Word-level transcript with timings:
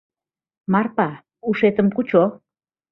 Марпа, 0.71 1.07
ушетым 1.47 1.87
кучо. 1.95 2.23